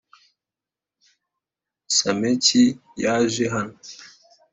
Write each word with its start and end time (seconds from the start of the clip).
Sameki 1.97 2.63
yaje 3.03 3.43
hano 3.53 3.75